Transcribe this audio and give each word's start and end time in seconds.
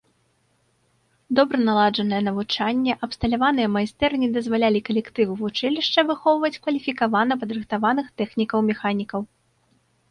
Добра 1.39 1.57
наладжанае 1.67 2.21
навучанне, 2.29 2.93
абсталяваныя 3.09 3.67
майстэрні 3.75 4.31
дазвалялі 4.39 4.79
калектыву 4.89 5.33
вучылішча 5.43 5.99
выхоўваць 6.09 6.53
кваліфікавана 6.63 7.33
падрыхтаваных 7.45 8.07
тэхнікаў-механікаў. 8.25 9.21